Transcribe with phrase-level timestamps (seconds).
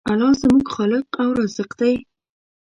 [0.09, 1.93] الله زموږ خالق او رازق دی.